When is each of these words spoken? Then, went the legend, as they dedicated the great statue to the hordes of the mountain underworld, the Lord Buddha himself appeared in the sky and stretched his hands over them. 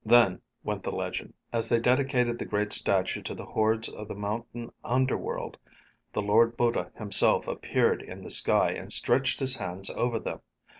Then, 0.03 0.41
went 0.63 0.81
the 0.81 0.91
legend, 0.91 1.35
as 1.53 1.69
they 1.69 1.79
dedicated 1.79 2.39
the 2.39 2.45
great 2.45 2.73
statue 2.73 3.21
to 3.21 3.35
the 3.35 3.45
hordes 3.45 3.87
of 3.87 4.07
the 4.07 4.15
mountain 4.15 4.71
underworld, 4.83 5.59
the 6.13 6.23
Lord 6.23 6.57
Buddha 6.57 6.91
himself 6.97 7.47
appeared 7.47 8.01
in 8.01 8.23
the 8.23 8.31
sky 8.31 8.71
and 8.71 8.91
stretched 8.91 9.39
his 9.39 9.57
hands 9.57 9.91
over 9.91 10.17
them. 10.17 10.39